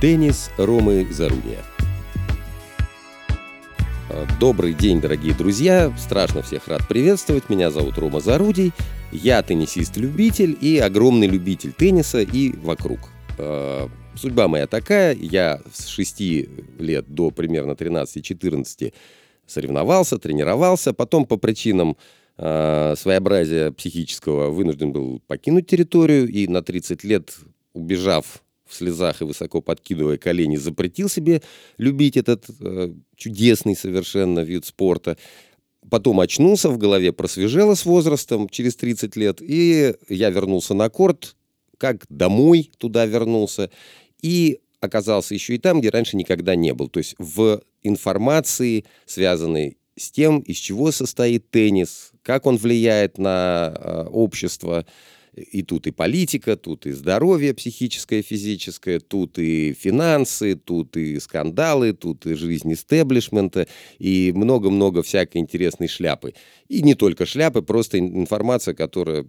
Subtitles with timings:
[0.00, 1.58] Теннис Ромы Зарудия.
[4.40, 5.92] Добрый день, дорогие друзья!
[5.98, 7.50] Страшно всех рад приветствовать.
[7.50, 8.72] Меня зовут Рома Зарудий.
[9.12, 12.98] Я теннисист-любитель и огромный любитель тенниса и вокруг.
[13.36, 15.14] А, судьба моя такая.
[15.14, 16.20] Я с 6
[16.78, 18.94] лет до примерно 13-14
[19.46, 20.94] соревновался, тренировался.
[20.94, 21.98] Потом по причинам
[22.38, 27.36] э, своеобразия психического вынужден был покинуть территорию и на 30 лет,
[27.74, 31.42] убежав в слезах и высоко подкидывая колени, запретил себе
[31.76, 35.18] любить этот э, чудесный совершенно вид спорта.
[35.90, 41.36] Потом очнулся, в голове просвежело с возрастом, через 30 лет, и я вернулся на корт,
[41.78, 43.70] как домой туда вернулся,
[44.22, 46.88] и оказался еще и там, где раньше никогда не был.
[46.88, 53.74] То есть в информации, связанной с тем, из чего состоит теннис, как он влияет на
[53.74, 54.86] э, общество,
[55.40, 61.92] и тут и политика, тут и здоровье психическое, физическое, тут и финансы, тут и скандалы,
[61.92, 63.66] тут и жизнь истеблишмента,
[63.98, 66.34] и много-много всякой интересной шляпы.
[66.68, 69.24] И не только шляпы, просто информация, которая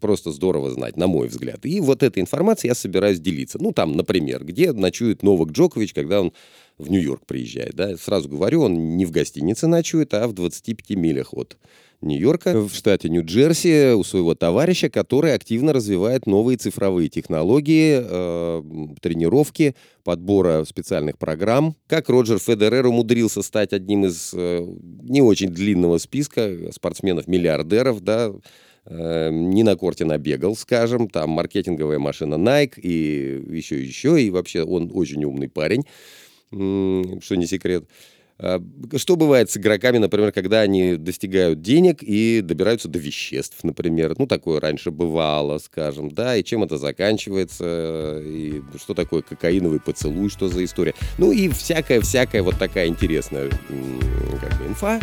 [0.00, 1.64] просто здорово знать, на мой взгляд.
[1.64, 3.58] И вот этой информацией я собираюсь делиться.
[3.60, 6.32] Ну, там, например, где ночует Новак Джокович, когда он
[6.78, 7.74] в Нью-Йорк приезжает.
[7.74, 7.96] Да?
[7.96, 11.56] Сразу говорю, он не в гостинице ночует, а в 25 милях от
[12.02, 18.62] Нью-Йорка, в штате Нью-Джерси, у своего товарища, который активно развивает новые цифровые технологии, э,
[19.00, 21.76] тренировки, подбора специальных программ.
[21.86, 24.66] Как Роджер Федерер умудрился стать одним из э,
[25.02, 28.32] не очень длинного списка спортсменов-миллиардеров, да,
[28.84, 34.64] э, не на корте набегал, скажем, там маркетинговая машина Nike и еще еще, и вообще
[34.64, 35.84] он очень умный парень,
[36.52, 37.84] что не секрет.
[38.38, 38.60] А,
[38.96, 44.14] что бывает с игроками, например, когда они достигают денег и добираются до веществ, например?
[44.18, 50.28] Ну, такое раньше бывало, скажем, да, и чем это заканчивается, и что такое кокаиновый поцелуй,
[50.28, 50.94] что за история.
[51.18, 54.98] Ну и всякая-всякая вот такая интересная как бы инфа.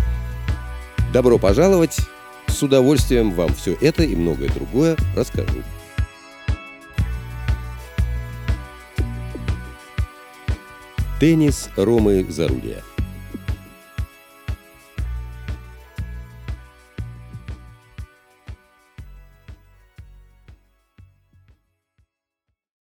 [1.13, 1.97] Добро пожаловать!
[2.47, 5.63] С удовольствием вам все это и многое другое расскажу.
[11.19, 12.81] Теннис Ромы Зарудия.